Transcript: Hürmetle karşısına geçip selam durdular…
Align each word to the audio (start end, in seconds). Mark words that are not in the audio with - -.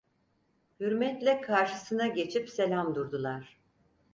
Hürmetle 0.79 1.41
karşısına 1.41 2.07
geçip 2.07 2.49
selam 2.49 2.95
durdular… 2.95 3.57